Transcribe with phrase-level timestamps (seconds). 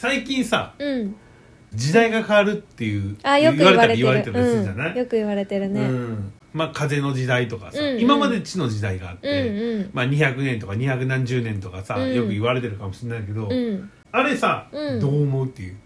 [0.00, 1.14] 最近さうん。
[1.74, 3.96] 時代が変わるっていうあよく言われてる。
[3.96, 6.32] 言われたりするじゃない、うん、よく言われてるね、うん。
[6.54, 8.00] まあ風の時代とかさ、うんうん。
[8.00, 9.90] 今まで地の時代があっうん、て、うん。
[9.92, 12.14] まあ、200年とか200何十年とかさ、うん。
[12.14, 15.00] よく言われてるかもしれないけど、うんあれさ、うん。
[15.00, 15.76] どう思うっていう。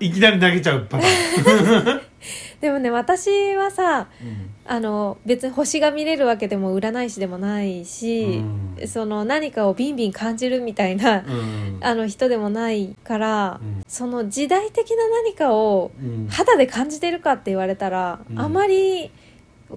[0.00, 2.00] いきなり投げちゃうパターン、
[2.60, 4.50] でもね私はさうん。
[4.66, 8.42] あの別に星が見れるわけでも占い師でもないし、
[8.78, 8.88] うん。
[8.88, 11.78] その何かをビンビン感じるみたいな、うん。
[11.82, 13.82] あの人でもないから、うん。
[13.86, 16.28] その時代的な何かをうん。
[16.30, 18.40] 肌で感じてるかって言われたら、うん。
[18.40, 19.10] あまり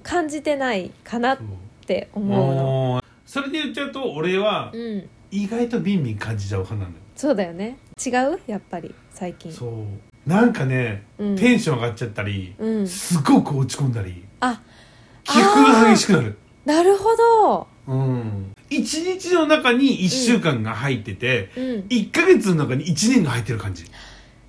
[0.03, 1.37] 感じてないかなっ
[1.85, 3.03] て思うの。
[3.25, 7.03] それで言っちゃうと俺はうん、意外とビンビン感じちゃう派なのよ。
[7.15, 7.77] そうだよね。
[8.05, 8.39] 違う？
[8.47, 8.93] やっぱり。
[9.11, 9.51] 最近。
[9.51, 10.29] そう。
[10.29, 11.35] なんかね、うん。
[11.35, 12.87] テンション上がっちゃったり、うん。
[12.87, 14.61] すごく落ち込んだりあ
[15.23, 16.37] 起伏が激しくなる。
[16.65, 17.67] なるほど。
[17.87, 18.51] うん。
[18.69, 21.85] 一日の中に一週間が入ってて、うん。
[21.89, 23.85] 一ヶ月の中に一年が入ってる感じ。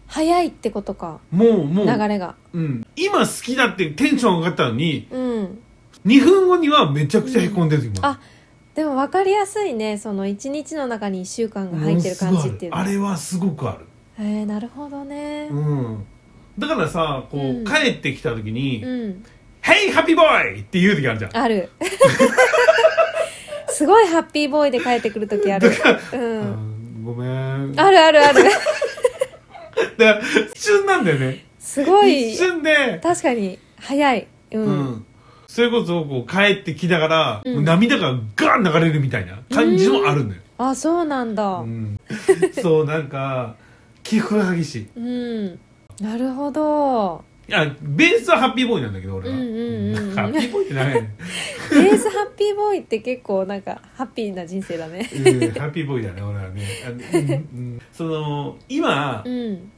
[0.07, 1.21] 早いってことか。
[1.31, 1.87] もうもう。
[1.87, 2.35] 流れが。
[2.53, 5.59] うん、今好きだってテンション上がったのにうん。
[6.07, 8.21] 2分後にはめちゃくちゃへこんでる時もあ
[8.79, 12.79] でも分かりやすいねその1日の中に1週間が入ってる感じっていうの。
[12.79, 13.85] あれはすごくある。
[14.21, 15.49] えー、なるほどね。
[15.51, 16.07] うん。
[16.57, 17.65] だからさこう、うん。
[17.65, 19.25] 帰ってきた時にうん
[19.65, 21.37] 「Hey ハッピーボーイ!」って言う時あるじゃん。
[21.37, 21.71] ある。
[23.69, 25.71] すごいハッピーボーイで帰ってくる時ある。
[25.71, 27.75] うあんごめん。
[27.81, 28.45] あるあるある。
[29.99, 31.47] だから一瞬なんだよね。
[31.59, 32.31] すごい。
[32.31, 34.29] 一瞬で、確かに早い。
[34.53, 35.07] うん、うん、
[35.49, 37.65] それこそこう帰ってきながら、うん。
[37.65, 41.43] 涙がガーン流れるみたいな感じもあるのよ、あそうなんだ。
[41.43, 41.99] うん。
[42.63, 43.57] そうなんか
[44.03, 44.89] 起伏が激しい。
[44.95, 45.59] うん。
[46.01, 47.25] なるほど。
[47.49, 50.15] いやベースはハッピーボーイなんだけど俺は、うんうんうんうん。
[50.15, 50.95] ハッピーボーイってない。
[50.95, 51.15] ね
[51.73, 55.09] ベースハッピーボーイって結構なんかハッピーな人生だね。
[55.13, 55.23] うん
[55.53, 56.63] ハッピーボーイだね俺はね。
[56.87, 57.35] あの、うんう
[57.77, 57.83] ん。
[57.91, 59.71] その今うん。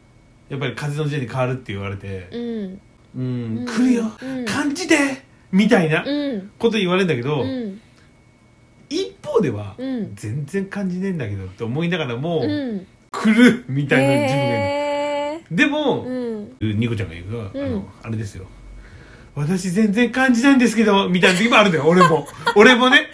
[0.49, 2.81] やっぱり風の時代に変わるって言われてうん。
[3.17, 3.67] うん、うん。
[3.67, 4.45] 来るよ、うん。
[4.45, 6.51] 感じてみたいなうん。
[6.59, 7.81] こと言われるんだけど、うん。
[8.89, 10.15] 一方では、うん。
[10.15, 12.87] 全然感じねえんだけどって思いながらも、うん。
[13.13, 16.57] 来るみたいな自分がいる、へでも、うん。
[16.61, 17.73] ニコちゃんが言うけど、あうん。
[17.73, 18.47] のあれですよ。
[19.35, 22.27] 私全然感じないんですけどみたいな時もあるんだよ俺も。
[22.57, 23.07] 俺もね。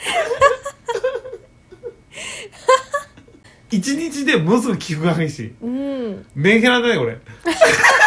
[3.70, 5.38] 一日でものすごく起伏が激し。
[5.44, 6.26] いうん。
[6.34, 7.14] メンヘラだね俺。
[7.14, 7.16] い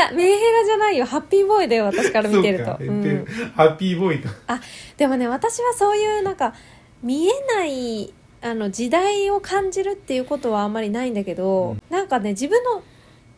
[0.00, 1.06] やメンヘラじゃないよ。
[1.06, 2.64] ハッピーボーイだよ私から見てると。
[2.64, 2.84] そうか。
[2.84, 3.24] うん。
[3.54, 4.60] ハッピーボーイかあ
[4.96, 6.54] でもね私はそういうなんか
[7.02, 8.12] 見えない
[8.42, 12.82] あの時代を感じるっていうことはあんまりないんだけど、なんかね自分の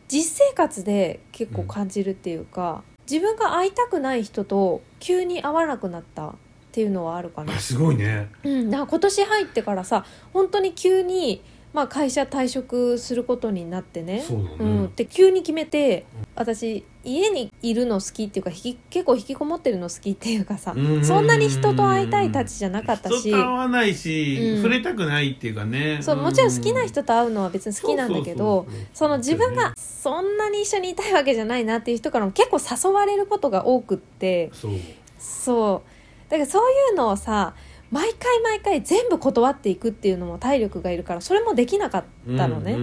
[0.07, 6.33] 実生活で結構感じるっていうか、自分が会いたくない人と急に会わなくなったっ
[6.71, 7.53] ていうのはあるかな。
[7.53, 7.59] あ。
[7.59, 8.29] すごいね。
[8.43, 11.43] うん、だから今年入ってからさ本当に急に、
[11.73, 14.21] まあ、会社退職することになってね。
[14.21, 14.55] そうだね。
[14.59, 23.29] うん、で急に決めて私家にいるの好きっていうか結構引きこもってるの好きっていうかさうんそんなに人と会いたいたちじゃなかったし。
[23.29, 24.57] 人と会わないし、うん。
[24.57, 25.97] 触れたくないっていうかね。
[26.01, 34.51] そうもちろん好きな人と会うのは別に好きなんだけどその自分がそんなに一緒にいたいわけじゃないなっていう人からも結構誘われることが多くって。
[34.53, 34.71] そう。
[35.17, 36.29] そう。
[36.29, 37.55] だからそういうのをさ
[37.93, 42.03] 毎回毎回全部断っていくっていうのも体力がいるからそれもできなかっ
[42.35, 42.75] たのね。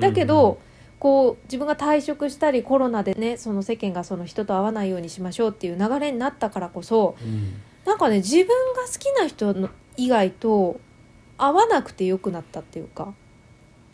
[0.00, 0.60] だけど
[0.98, 7.54] こう自分が退職したりコロナでねその世間がその人と会わないようにしましょうっていう流れになったからこそうん。
[7.86, 10.78] なんかね自分が好きな人の以外と
[11.38, 13.14] 会わなくてよくなったっていうか。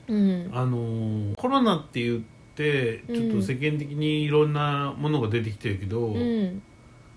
[0.09, 0.51] うん。
[0.53, 2.21] あのーコロナって言っ
[2.57, 6.63] てちょっと世間的にいろんなものが出てきてるけど、うん。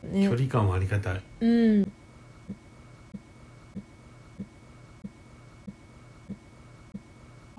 [0.04, 0.28] ね。
[0.28, 1.22] 距離感はありがたい。
[1.42, 1.92] うん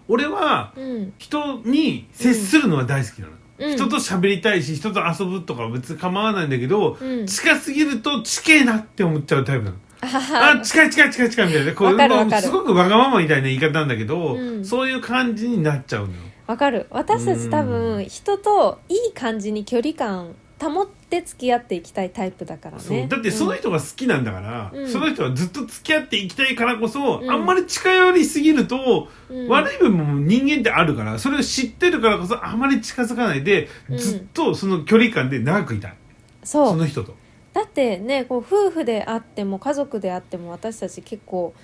[0.09, 1.13] 俺はうん。
[1.19, 3.77] 人に接するのは大好きなの、うん。
[3.77, 7.27] 人と喋りたいし人と遊ぶとかは別に構わないんだけど、うん。
[7.27, 9.77] 近すぎると近えなって思っちゃうタイプなの。
[10.03, 11.73] あ近い近い近い近いみたいな。
[11.73, 14.65] こうすごくわがままみたいな言い方なんだけど、うん。
[14.65, 16.19] そういう感じになっちゃうのよ。
[16.47, 16.87] わかる。
[16.91, 22.97] 私たち多分人といい感じに距離感保って付き合っていきたいタイプだからそう。
[22.97, 24.89] ねだってその人が好きなんだから、うん。
[24.89, 27.31] その人はずっと付き合っていきたいからこそ、うん。
[27.31, 29.49] あんまり近寄りすぎると、うん。
[29.49, 33.99] 悪い部分も人間ってあるからそれを知ってるからこそあまり近づかないで、うん。
[33.99, 35.95] ずっとその距離感で長くいたい。
[36.43, 37.15] そそうの人と。
[37.53, 41.55] だってねこう夫婦であっても家族であっても私たち結構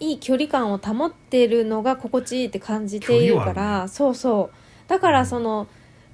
[0.00, 4.88] いい距離感を保ってるのが心地いいって感じているから、距離はあるそうそう。
[4.88, 5.66] だからその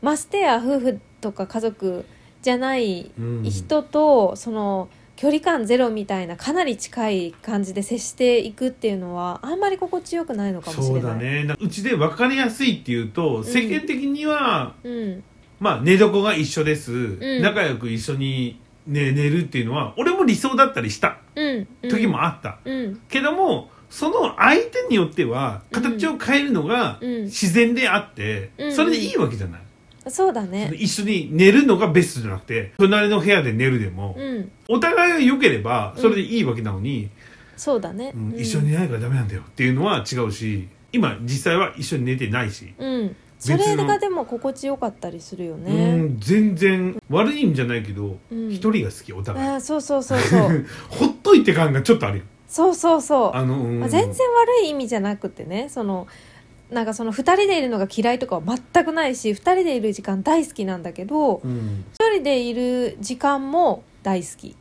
[0.02, 2.04] ましてや夫婦とか家族
[2.42, 3.42] じゃないうん。
[3.42, 11.12] 人とその距離感ゼロみたいなかなり近い感じで接していくっていうのはあんまり心地よくないのかもしそれない。
[11.12, 11.44] うだね。
[11.44, 15.22] なうちで分かりやすいっていうと世間的には、うん。
[15.58, 17.42] まあ寝床が一緒です、ん。
[17.42, 21.68] 仲良く一緒に、ね、寝るっていうのは俺も理想だったりしたうん。
[21.82, 21.90] うん。
[21.90, 23.00] 時もあった、うん。
[23.10, 27.24] けどもその相手によっては形を変えるのがうん。
[27.24, 28.72] 自然であって、うん。
[28.72, 29.60] それでいいわけじゃない、
[30.08, 30.72] そうだね。
[30.74, 34.50] 一緒に寝るのがベストじゃなくて隣の部屋で寝るでも、うん。
[34.68, 37.10] お互いが良ければそれでいいわけなのに、
[37.56, 43.16] そうだね、うん一緒に寝ないからダメなんだよっていうのは違うし今実際は一緒に寝てないし、うん。
[43.38, 48.50] それがでも心地よかったりするようねん全然悪い意味じゃないけどうん。
[48.50, 49.48] 一、人が好きお互い。
[49.48, 50.66] あーそうそうそうそう。
[50.88, 52.24] ほっといて感がちょっとあるよ。
[52.48, 53.30] そうそうそう。
[53.36, 53.80] あの、うん。
[53.80, 56.06] まあ、全然悪い意味じゃなくてねその
[56.70, 61.84] なんかその2人でいるのが嫌いとかは全くないし2人でいる時間大好きなんだけどうん。
[62.00, 64.56] 1人でいる時間も大好き、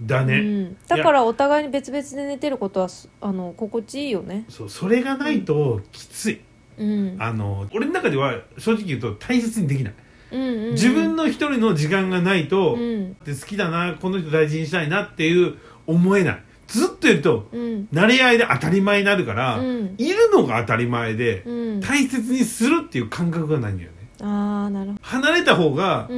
[0.00, 4.44] だね、うん、だからお互いに別々で寝てることはすあの心地いいよね。
[4.48, 6.40] そうそれがないときつい、
[6.78, 7.16] うん。
[7.18, 9.94] あの俺の中では正直言うと大切にできない、
[10.32, 10.72] うんうんうん。
[10.72, 13.14] 自分の一人の時間がないと、うん。
[13.24, 17.88] で好きだなこの人大事にしたいなっていう思えないずっといるとうん。
[17.92, 19.94] 慣れ合いで当たり前になるから、うん。
[19.98, 21.80] いるのが当たり前で、うん。
[21.80, 23.96] 大切にするっていう感覚がないんだよね。
[24.20, 26.08] ああなるほ離れた方が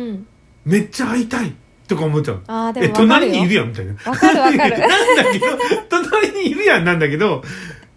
[0.64, 1.54] めっちゃ会いたい
[1.86, 2.40] とか思っちゃう。
[2.40, 3.92] えああでも隣にいるよやんみたいな。
[3.92, 4.78] わかるわかる。
[4.78, 5.46] なんだけど
[5.88, 7.42] 隣にいるやんなんだけど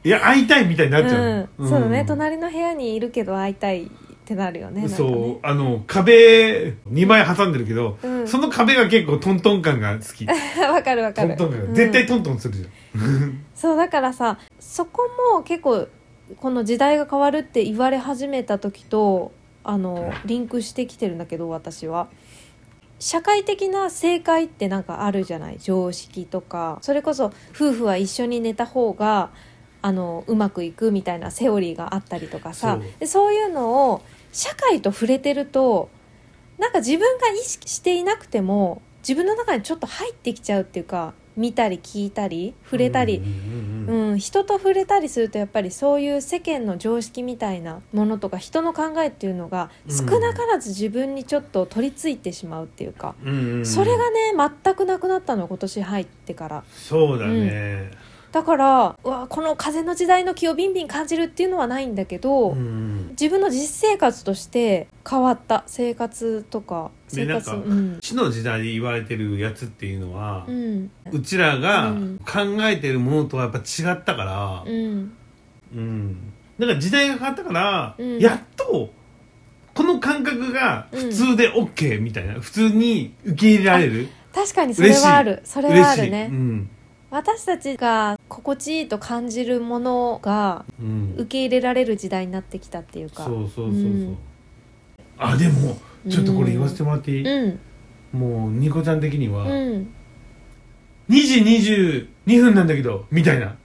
[0.03, 2.03] いや会いたいみたいになっちゃう、うん、そうだね。
[2.03, 2.05] ん。
[2.05, 3.89] 隣の部屋にいるけど会いたい
[4.23, 8.27] ってなるよねそうあの壁2枚挟んでるけど、うん。
[8.27, 10.25] その壁が結構トントン感が好き。
[10.63, 11.35] わかるわかる。
[11.35, 11.73] トントン感が、うん。
[11.75, 15.01] 絶対トントンするじゃん、 そうだからさそこ
[15.35, 15.87] も結構
[16.37, 19.33] この時代が変わるって言われ始めた時と
[19.65, 22.07] あのリンクしてきてるんだけど私は。
[22.99, 25.57] 社会的な正解ってなんかあるじゃない？
[25.59, 26.79] 常識とか。
[26.81, 29.31] それこそ夫婦は一緒に寝た方が
[29.81, 32.79] あのうまくいくみたいなセオリーがあったりとかさ。
[32.79, 32.99] そう。
[33.01, 34.01] でそういうのを
[34.33, 35.89] 社会と触れてると
[36.57, 44.11] なんか自分が意識していなくても自分の中にちょっと入ってきちゃうっていうか見たり聞いたり触れたり、うんうんうんうん。
[44.11, 49.97] うん、人と触れたりするとやっぱりそういう世間の常識みたいなものとか人の考えっていうのがうん。
[49.97, 53.65] 少なからず自分にちょっと取り付いてしまうっていうか、うんうんうん。
[53.65, 54.33] それがね
[54.63, 56.63] 全くなくなったの今年入ってから。
[56.71, 57.91] そうだね、
[58.33, 63.09] だからうわこの風の時代の気をビンビン感じるっていうのはないんだけど、うん。
[63.11, 67.99] 自分の実生活として変わった生活とか生活でなんかうん。
[68.01, 70.89] 死の時代で言われてるやつっていうのはう、ん。
[71.11, 72.19] うちらがうん。
[72.25, 75.13] 考えてるものとはやっぱ違ったからう、ん。
[75.75, 78.17] うん、だから時代が変わったから、うん。
[78.17, 78.89] やっと
[79.75, 84.07] この感覚が普通で OK みたいな、普通に受け入れられる。
[84.33, 85.41] 確かにそれはある。
[85.45, 86.29] それはあるね。
[86.31, 86.69] うん
[87.13, 91.13] 私たちが心地いいと感じるものがうん。
[91.15, 93.25] 受け入れられる時代になってきたっていうか。
[93.25, 94.17] そうそうそうそう、うん。
[95.19, 95.77] あでも
[96.09, 97.59] ちょっとこれ言わせてもらっていい、う
[98.15, 98.19] ん。
[98.19, 99.93] もうニコちゃん的には、うん。
[101.07, 103.55] 2時22分なんだけどみたいな。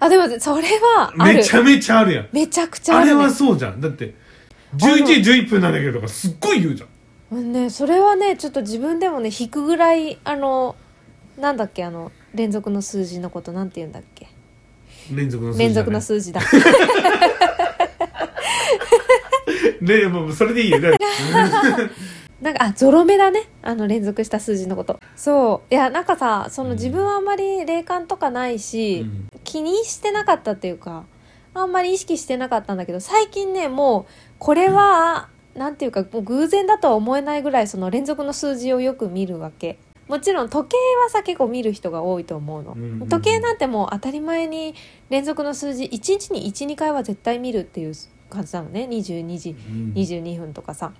[0.00, 1.36] あでもそれはある。
[1.36, 2.28] めちゃめちゃあるやん。
[2.32, 3.80] めちゃくちゃある、ね、あれはそうじゃん。
[3.80, 4.16] だって
[4.76, 10.76] 11時11分なんだけどとかすっごい言うじゃんねそれはねちょっと自分でもね引くぐらいあの
[11.38, 14.28] なんだっけあの連続の数字のことなんて言うんだっけ？
[15.12, 16.40] 連続の数字だ、ね、連続の数字だ。
[19.80, 20.80] ねもうそれでいいよ。
[20.80, 20.98] だか
[21.32, 21.48] ら
[22.40, 23.48] なんかあゾロ目だね。
[23.62, 25.00] あの連続した数字のこと。
[25.16, 25.74] そう。
[25.74, 29.28] いやなんかさその自分はあんまり霊感とかないし、うん。
[29.44, 31.04] 気にしてなかったっていうか
[31.54, 43.08] あんまり意識してなかったんだけど最近ねもうこれはなんていうかもう偶然だとは思えないぐらいその連続の数字をよく見るわけもちろん時計はさ結構見る人が多いと思うの、うんうんうん。
[43.08, 44.74] 時計なんてもう当たり前に
[45.10, 47.94] 連続の数字1日に12回は絶対見るっていう
[48.30, 48.88] 感じなのね。
[48.90, 49.92] 22時うん。
[49.94, 50.92] 22分とかさ。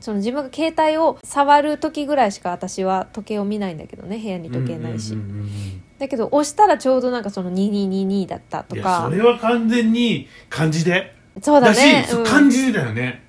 [0.00, 4.16] その自分が携帯を触る時ぐらいしか私は時計を見ないんだけどね。
[4.18, 5.48] 部屋に時計ないし、うんうんうんうん
[5.98, 11.12] だけど押したらちょうどなんかその2222だったといやかそれは完全に漢字で。
[11.42, 12.06] そうだね。
[12.12, 12.24] ううん。
[12.24, 13.24] 漢字でだよね、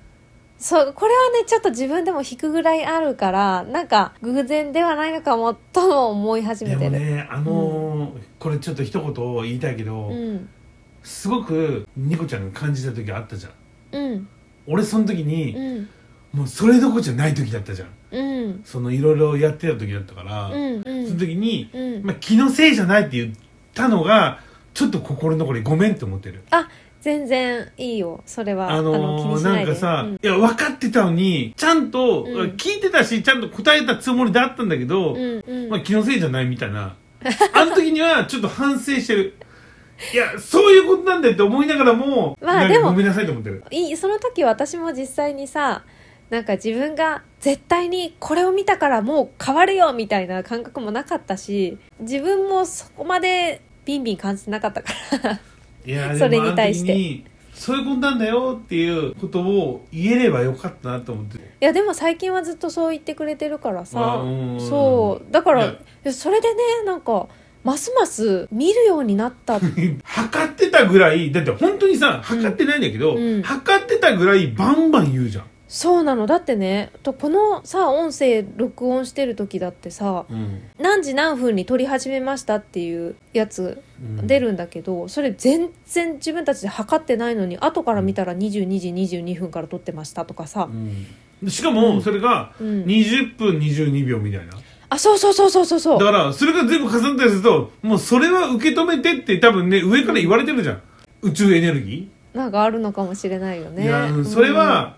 [0.60, 10.48] そうこれはねちょっと自分でも引くぐらいあるからなんか偶然ではないのかもとも思い始でめてる、もねあのーこれちょっと一言言いたいけど、うん。
[11.02, 13.52] すごくニコちゃんが感じた時あったじゃん。
[13.92, 14.28] うん。
[14.66, 15.88] 俺その時に、うん。
[16.32, 17.88] もうそれどころじゃない時だったじゃん。
[18.12, 18.60] うん。
[18.64, 21.06] そのいろいろやってた時だったから、うんうん。
[21.06, 22.02] その時に、うん。
[22.02, 23.34] まあ、気のせいじゃないって言っ
[23.74, 24.40] たのが
[24.72, 26.42] ちょっと心残りごめんって思ってる。
[26.50, 26.66] あ
[27.00, 28.70] 全然いいよそれは。
[28.70, 30.14] あのー、しなんかさ、うん。
[30.14, 32.34] いや分かってたのにちゃんと、うん。
[32.52, 35.68] 聞いてたしちゃんと答えたつもりだったんだけど、うんうん。
[35.70, 36.96] まあ、気のせいじゃないみたいな。
[37.52, 39.34] あの時にはちょっと反省してる。
[40.14, 43.62] いやそういうことなんだよって思いながらも、まあでもごめんなさいと思ってる。
[43.70, 45.84] いいその時私も実際にさ
[46.30, 54.92] なんか自分が絶対にこれを見たからもう変わるよみたいな感覚もなかったし自分もそこまでビンビン感じてなかったか
[55.22, 55.40] ら
[55.84, 57.30] いやそれに対して。
[57.60, 61.36] そういうことなんだよっていうことを言えればよかったなと思って。
[61.36, 64.24] いやでも最近はずっとそう言ってくれてるからさ。
[64.58, 65.30] そう。
[65.30, 65.74] だから
[66.10, 67.28] それでねなんか
[67.62, 69.60] ますます見るようになった。
[70.04, 73.42] 測ってたぐらいだって本当にさ測ってないんだけど、うん。
[73.42, 76.26] 測ってたぐらいバンバン言うじゃん、そうなの。
[76.26, 80.62] だってねとこのさ音声録音してる時だってさうん。
[80.80, 84.26] 何時何分に撮り始めましたっていうやつうん。
[84.26, 90.68] 出るんだけど、それ全然自分たちで測ってないのに後から見たら22時22分から撮ってましたとかさ。
[90.68, 91.48] う、ん。
[91.48, 92.82] しかもそれがうん。
[92.82, 94.54] 20分22秒みたいな。
[94.88, 96.00] あそうそうそうそうそうそう。
[96.00, 100.82] だからそれが全部重なったりするともうそれは受け止めてって多分ね上から言われてるじゃん。
[101.22, 103.84] 宇宙エネルギなんかあるのかもしれないよー、ね。
[103.84, 104.96] いやうんそれは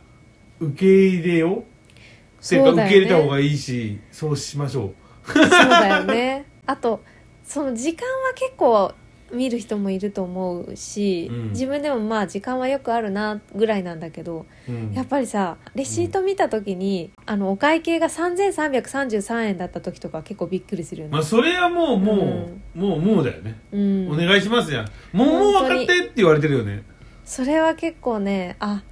[0.67, 1.59] 受け入れよう。
[1.59, 2.83] っていうかそうだよね。
[2.83, 4.95] 受け入れた方がいいしそうしましょ
[5.27, 6.47] そうだよね。
[6.67, 7.03] あと
[7.45, 8.93] その時間は結構
[9.33, 11.49] 見る人もいると思うし、うん。
[11.51, 14.93] 自分でもまあ時間はよくあるなぐらいなんだけどう、うん。
[14.93, 24.91] やっぱりさレシート見た時に、あのお会計が3333円だった時とか結構びっくりするよね、まあそれはもうもう、もうもうだよね、うん、お願いしますやん。
[25.17, 26.83] もうもう分かってって言われてるよね。
[27.25, 28.83] それは結構ねあ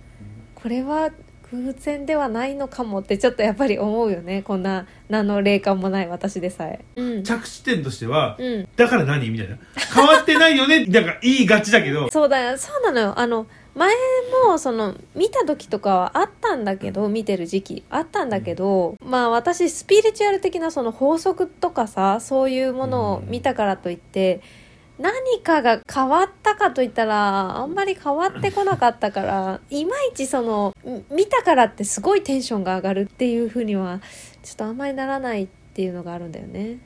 [0.55, 1.11] これは
[1.53, 4.43] 偶然ではないのかもってちょっとやっぱり思うよね。
[4.43, 6.85] こんな何の霊感もない私でさえ。
[6.97, 9.31] うん、着地点としては、うん、だから何？
[9.31, 9.59] みたいな。
[9.95, 10.85] 変わってないよね？
[10.91, 12.11] なんか言いがちだけど。
[12.11, 12.57] そうだよ。
[12.57, 13.19] そうなのよ。
[13.19, 13.95] あの前
[14.47, 17.85] もその見た時とかはあったんだけど見てる時期。
[17.91, 24.41] あったんだけどまあ私スピリチュアル的なその法則とかさそういうものを見たからといって
[25.01, 34.01] 何かが変わったかといったらあんまり変わってこなかったからいまいちそのみ見たからってすごいテンションが上がるっていうふうには
[34.43, 36.79] ちょっとあんまりならないっていうのがあるんだよね。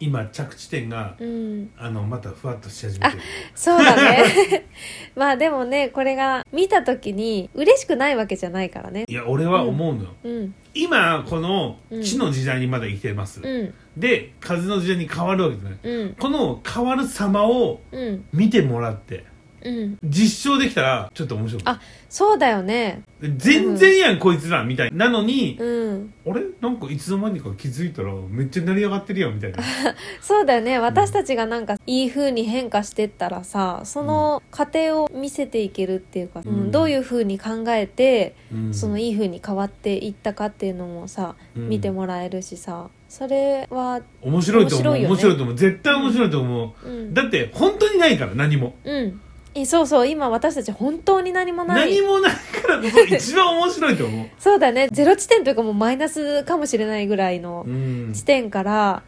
[0.00, 1.70] 今着地点がうん。
[1.76, 3.22] あのまたふわっとし始めてる。
[3.54, 4.66] そうだね。
[5.14, 9.04] まあでもねこれが見た時に嬉しくないわけじゃないからね。
[9.06, 13.74] いや俺は思うのよ、うん今このうん地の時代にまだ生きてます、うん。
[13.96, 16.14] で風の時代に変わるわけですねうん。
[16.14, 18.24] この変わる様をうん。
[18.32, 19.24] 見てもらって
[19.64, 19.98] うん。
[20.04, 21.62] 実証できたらちょっと面白い？
[21.66, 23.02] あそうだよね。
[23.20, 25.08] 全然やん、こいつらみたいな。
[25.08, 26.14] のに、うん。
[26.26, 26.42] あれ？
[26.60, 29.58] なんかいつの間にか気づいたらめっちゃ成り上がってるやんみたいな。
[30.20, 30.78] そうだよね。
[30.78, 36.54] 私たちがなんかいい風に変化してったらさその過程を見せていけるっていうか、うん。
[36.54, 38.74] うんどういう風に考えてうん。
[38.74, 41.68] そのいい風に変わっていったかっていうのもさうん。
[41.68, 44.94] 見てもらえるしさそれは面白いと思う。
[44.94, 45.54] 面白い,、面白いよねと思う。
[45.54, 47.14] 絶対面白いと思う、うん。
[47.14, 48.74] だって本当にないから何も。
[48.84, 49.20] うん
[49.54, 51.90] いそうそう今私たち本当に何もない。
[51.96, 54.26] 何もないからこそ一番面白いと思う。
[54.38, 54.88] そうだね。
[54.90, 58.12] ゼロ地点というかもうマイナスかもしれないぐらいのうん。
[58.14, 59.02] 地点から、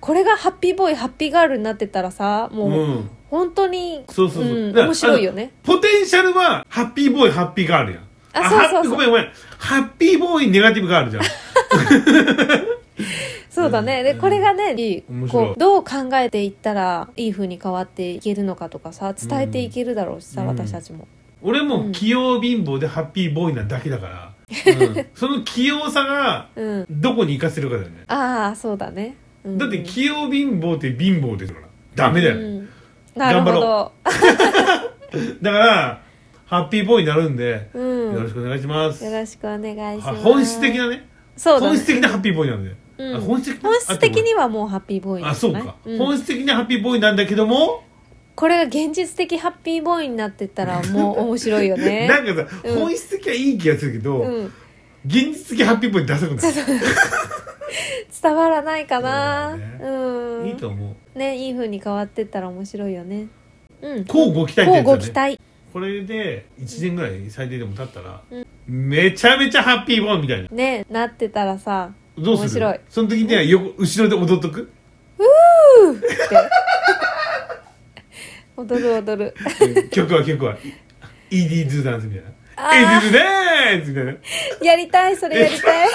[0.00, 3.10] これがハッピーボーイハッピーガールになってたらさもう、うん。
[3.30, 4.52] 本当にそうそうそう。
[4.52, 5.52] うん面白いよね。
[5.62, 8.02] ポテンシャルはハッピーボーイハッピーガールやん。
[8.34, 9.28] あそうそうごめんごめん。
[9.58, 11.22] ハッピーボーイネガティブガールじゃん
[13.56, 14.04] そうだね、うん。
[14.04, 15.46] でこれがね面白い。
[15.46, 20.48] こうどう考えていったらいい風に変わっていけるのかとかさ伝えていけるだろうしさ、うん。
[20.48, 21.08] 私たちも。
[21.40, 21.68] 俺うん。
[21.68, 25.06] も器用貧乏でハッピーボーイなだけだから、 うん。
[25.14, 26.86] その器用さがうん。
[26.90, 28.04] どこに活かせるかだよね。
[28.08, 31.66] ああそうだね、うんだって器用貧乏って貧乏ですから。
[31.94, 32.68] ダメだよ、うん。
[33.14, 33.92] なるほ頑張ど
[35.40, 36.02] だから
[36.44, 38.12] ハッピーボーイになるんで、うん。
[38.12, 39.02] よろしくお願いします。
[39.02, 40.16] よろしくお願いします。
[40.18, 41.08] は本質的なね。
[41.36, 41.66] そうだね。
[41.68, 43.16] 本質的なハッピーボーイなんで、うん。
[43.16, 45.98] あ本質的な本質的にはもうハッピーボーイあそうか、ん。
[45.98, 47.84] 本質的なハッピーボーイなんだけども、
[48.36, 52.06] これが現実的ハッピーボーイになってったらもう面白いよね。
[52.08, 52.78] なんかさ、うん。
[52.80, 54.52] 本質的はいい気がするけど、うん。
[55.06, 56.52] 現実的ハッピーボーイダサくない
[58.22, 59.56] 伝わらないかな。
[59.80, 60.48] そううん。
[60.48, 61.18] いいと思う。
[61.18, 63.28] ねいい風に変わってったら面白いよね。
[63.80, 64.04] うん。
[64.06, 65.38] 交互期待ってやつだね。
[65.72, 68.46] これで1年ぐらい最低でも経ったら、うん。
[68.68, 70.48] めちゃめちゃハッピーボーイみたいな。
[70.50, 72.66] ねなってたらさどうする？
[72.66, 72.80] 面白い。
[72.88, 74.62] その時には横後ろで踊っとく？
[74.62, 74.72] って。
[78.56, 79.34] 踊 る踊る。
[79.90, 80.56] 曲は曲は。
[81.30, 82.30] ED ズーダンスみたいな。
[82.56, 82.98] あー。
[82.98, 84.14] ED ズーダンスみたいな。
[84.62, 85.88] やりたいそれやりたい